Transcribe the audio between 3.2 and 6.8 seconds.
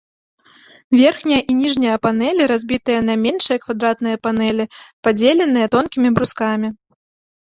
меншыя квадратныя панэлі, падзеленыя тонкімі брускамі.